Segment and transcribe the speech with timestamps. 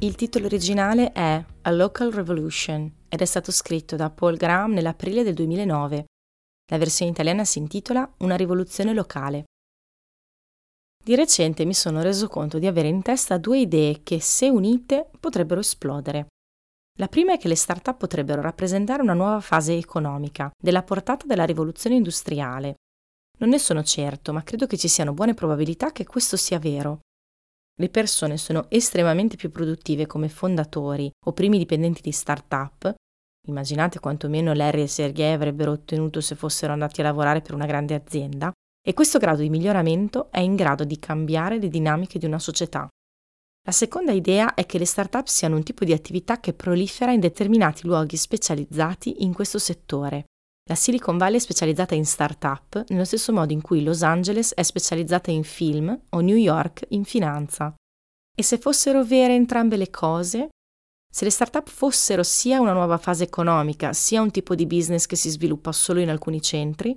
[0.00, 5.24] Il titolo originale è A Local Revolution ed è stato scritto da Paul Graham nell'aprile
[5.24, 6.04] del 2009.
[6.70, 9.46] La versione italiana si intitola Una rivoluzione locale.
[11.04, 15.10] Di recente mi sono reso conto di avere in testa due idee che, se unite,
[15.18, 16.28] potrebbero esplodere.
[17.00, 21.44] La prima è che le start-up potrebbero rappresentare una nuova fase economica, della portata della
[21.44, 22.76] rivoluzione industriale.
[23.38, 27.00] Non ne sono certo, ma credo che ci siano buone probabilità che questo sia vero.
[27.80, 32.92] Le persone sono estremamente più produttive come fondatori o primi dipendenti di start-up.
[33.46, 37.94] Immaginate quantomeno Larry e Sergei avrebbero ottenuto se fossero andati a lavorare per una grande
[37.94, 38.50] azienda.
[38.84, 42.88] E questo grado di miglioramento è in grado di cambiare le dinamiche di una società.
[43.64, 47.20] La seconda idea è che le start-up siano un tipo di attività che prolifera in
[47.20, 50.24] determinati luoghi specializzati in questo settore.
[50.68, 54.62] La Silicon Valley è specializzata in start-up nello stesso modo in cui Los Angeles è
[54.62, 57.74] specializzata in film o New York in finanza.
[58.36, 60.50] E se fossero vere entrambe le cose,
[61.10, 65.16] se le start-up fossero sia una nuova fase economica, sia un tipo di business che
[65.16, 66.94] si sviluppa solo in alcuni centri,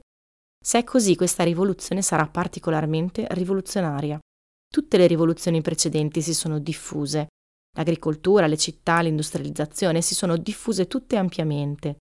[0.61, 4.19] se è così questa rivoluzione sarà particolarmente rivoluzionaria.
[4.67, 7.27] Tutte le rivoluzioni precedenti si sono diffuse.
[7.77, 11.95] L'agricoltura, le città, l'industrializzazione si sono diffuse tutte ampiamente.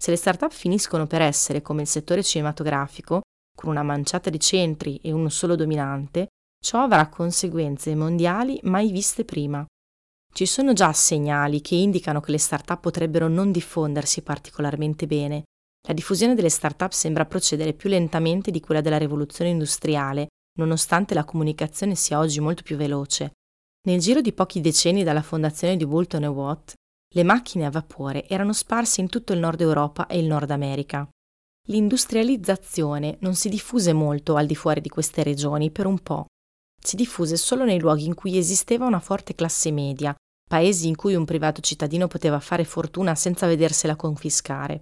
[0.00, 3.20] Se le start-up finiscono per essere come il settore cinematografico,
[3.54, 9.26] con una manciata di centri e uno solo dominante, ciò avrà conseguenze mondiali mai viste
[9.26, 9.62] prima.
[10.32, 15.42] Ci sono già segnali che indicano che le start-up potrebbero non diffondersi particolarmente bene.
[15.86, 21.24] La diffusione delle start-up sembra procedere più lentamente di quella della rivoluzione industriale, nonostante la
[21.24, 23.32] comunicazione sia oggi molto più veloce.
[23.86, 26.72] Nel giro di pochi decenni dalla fondazione di e Watt,
[27.12, 31.08] le macchine a vapore erano sparse in tutto il nord Europa e il Nord America.
[31.66, 36.26] L'industrializzazione non si diffuse molto al di fuori di queste regioni per un po'.
[36.80, 40.14] Si diffuse solo nei luoghi in cui esisteva una forte classe media,
[40.48, 44.80] paesi in cui un privato cittadino poteva fare fortuna senza vedersela confiscare.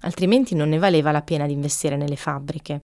[0.00, 2.80] Altrimenti non ne valeva la pena di investire nelle fabbriche.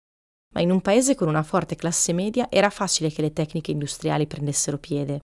[0.55, 4.27] Ma in un paese con una forte classe media era facile che le tecniche industriali
[4.27, 5.21] prendessero piede.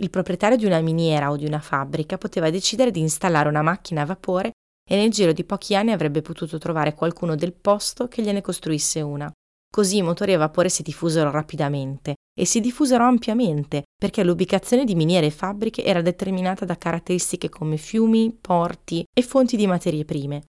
[0.00, 4.02] Il proprietario di una miniera o di una fabbrica poteva decidere di installare una macchina
[4.02, 4.52] a vapore
[4.88, 9.00] e nel giro di pochi anni avrebbe potuto trovare qualcuno del posto che gliene costruisse
[9.00, 9.30] una.
[9.70, 14.94] Così i motori a vapore si diffusero rapidamente e si diffusero ampiamente perché l'ubicazione di
[14.94, 20.44] miniere e fabbriche era determinata da caratteristiche come fiumi, porti e fonti di materie prime.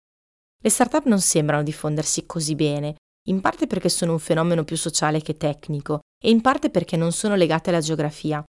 [0.62, 2.96] Le start-up non sembrano diffondersi così bene,
[3.28, 7.12] in parte perché sono un fenomeno più sociale che tecnico e in parte perché non
[7.12, 8.44] sono legate alla geografia,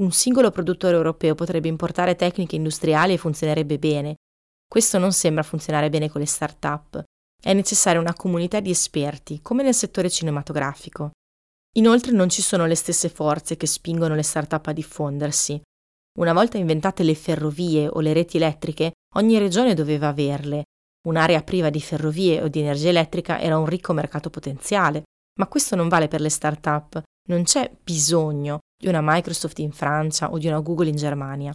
[0.00, 4.16] un singolo produttore europeo potrebbe importare tecniche industriali e funzionerebbe bene.
[4.66, 7.02] Questo non sembra funzionare bene con le start-up.
[7.40, 11.10] È necessaria una comunità di esperti, come nel settore cinematografico.
[11.76, 15.60] Inoltre non ci sono le stesse forze che spingono le start-up a diffondersi.
[16.18, 20.64] Una volta inventate le ferrovie o le reti elettriche, ogni regione doveva averle.
[21.06, 25.02] Un'area priva di ferrovie o di energia elettrica era un ricco mercato potenziale,
[25.38, 27.02] ma questo non vale per le start-up.
[27.28, 31.52] Non c'è bisogno di una Microsoft in Francia o di una Google in Germania.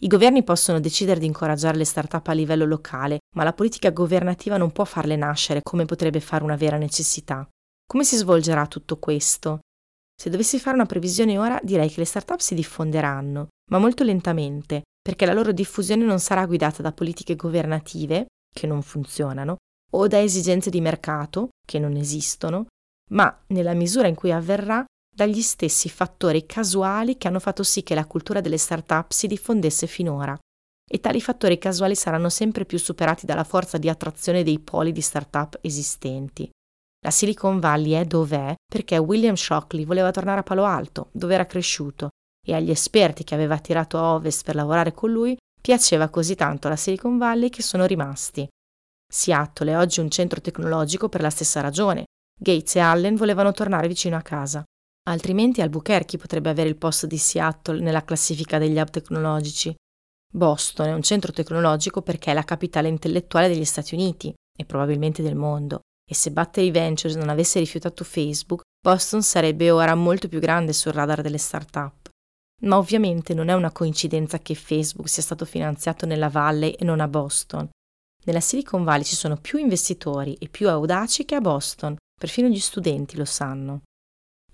[0.00, 4.56] I governi possono decidere di incoraggiare le start-up a livello locale, ma la politica governativa
[4.56, 7.48] non può farle nascere come potrebbe fare una vera necessità.
[7.86, 9.60] Come si svolgerà tutto questo?
[10.20, 14.82] Se dovessi fare una previsione ora, direi che le start-up si diffonderanno, ma molto lentamente,
[15.00, 19.56] perché la loro diffusione non sarà guidata da politiche governative, che non funzionano,
[19.92, 22.66] o da esigenze di mercato, che non esistono,
[23.10, 24.84] ma nella misura in cui avverrà
[25.14, 29.86] dagli stessi fattori casuali che hanno fatto sì che la cultura delle start-up si diffondesse
[29.86, 30.38] finora.
[30.90, 35.00] E tali fattori casuali saranno sempre più superati dalla forza di attrazione dei poli di
[35.00, 36.50] start-up esistenti.
[37.04, 41.46] La Silicon Valley è dov'è perché William Shockley voleva tornare a Palo Alto, dove era
[41.46, 42.10] cresciuto,
[42.44, 46.68] e agli esperti che aveva attirato a Ovest per lavorare con lui piaceva così tanto
[46.68, 48.46] la Silicon Valley che sono rimasti.
[49.12, 52.04] Seattle è oggi un centro tecnologico per la stessa ragione.
[52.40, 54.64] Gates e Allen volevano tornare vicino a casa.
[55.04, 59.74] Altrimenti Albuquerque potrebbe avere il posto di Seattle nella classifica degli hub tecnologici.
[60.32, 65.22] Boston è un centro tecnologico perché è la capitale intellettuale degli Stati Uniti e probabilmente
[65.22, 65.80] del mondo.
[66.08, 70.92] E se Battery Ventures non avesse rifiutato Facebook, Boston sarebbe ora molto più grande sul
[70.92, 72.08] radar delle start-up.
[72.62, 77.00] Ma ovviamente non è una coincidenza che Facebook sia stato finanziato nella valle e non
[77.00, 77.68] a Boston.
[78.24, 82.60] Nella Silicon Valley ci sono più investitori e più audaci che a Boston, perfino gli
[82.60, 83.82] studenti lo sanno.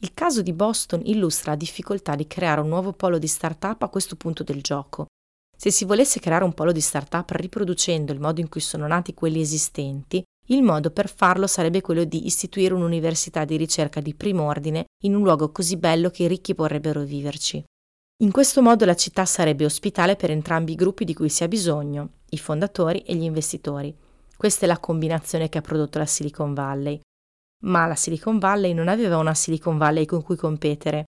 [0.00, 3.88] Il caso di Boston illustra la difficoltà di creare un nuovo polo di startup a
[3.88, 5.06] questo punto del gioco.
[5.56, 9.12] Se si volesse creare un polo di startup riproducendo il modo in cui sono nati
[9.12, 14.44] quelli esistenti, il modo per farlo sarebbe quello di istituire un'università di ricerca di primo
[14.44, 17.64] ordine in un luogo così bello che i ricchi vorrebbero viverci.
[18.22, 21.48] In questo modo la città sarebbe ospitale per entrambi i gruppi di cui si ha
[21.48, 23.94] bisogno, i fondatori e gli investitori.
[24.36, 27.00] Questa è la combinazione che ha prodotto la Silicon Valley.
[27.64, 31.04] Ma la Silicon Valley non aveva una Silicon Valley con cui competere.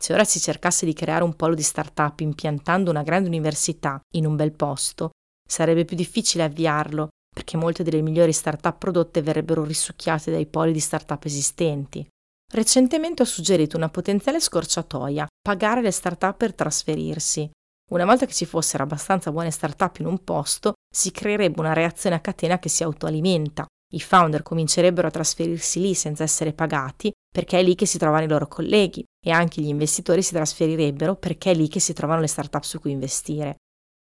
[0.00, 4.26] Se ora si cercasse di creare un polo di start-up impiantando una grande università in
[4.26, 5.10] un bel posto,
[5.46, 10.80] sarebbe più difficile avviarlo perché molte delle migliori start-up prodotte verrebbero risucchiate dai poli di
[10.80, 12.06] start-up esistenti.
[12.52, 17.48] Recentemente ho suggerito una potenziale scorciatoia, pagare le start-up per trasferirsi.
[17.90, 22.16] Una volta che ci fossero abbastanza buone start-up in un posto, si creerebbe una reazione
[22.16, 23.66] a catena che si autoalimenta.
[23.90, 28.24] I founder comincerebbero a trasferirsi lì senza essere pagati, perché è lì che si trovano
[28.24, 32.20] i loro colleghi, e anche gli investitori si trasferirebbero perché è lì che si trovano
[32.20, 33.56] le start-up su cui investire.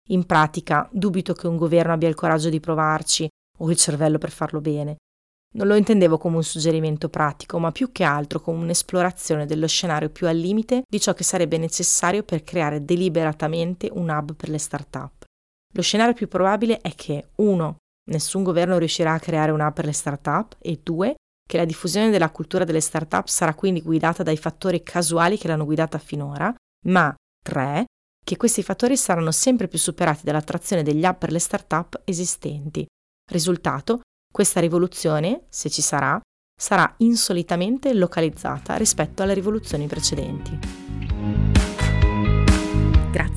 [0.08, 3.28] In pratica, dubito che un governo abbia il coraggio di provarci
[3.58, 4.96] o il cervello per farlo bene.
[5.52, 10.10] Non lo intendevo come un suggerimento pratico, ma più che altro come un'esplorazione dello scenario
[10.10, 14.58] più al limite di ciò che sarebbe necessario per creare deliberatamente un hub per le
[14.58, 15.24] start-up.
[15.72, 17.76] Lo scenario più probabile è che 1.
[18.10, 21.14] Nessun governo riuscirà a creare un hub per le start-up e 2.
[21.50, 25.64] Che la diffusione della cultura delle start-up sarà quindi guidata dai fattori casuali che l'hanno
[25.64, 26.54] guidata finora,
[26.86, 27.12] ma
[27.42, 27.84] 3
[28.22, 32.86] che questi fattori saranno sempre più superati dall'attrazione degli hub per le start-up esistenti.
[33.30, 36.20] Risultato, questa rivoluzione, se ci sarà,
[36.60, 40.79] sarà insolitamente localizzata rispetto alle rivoluzioni precedenti.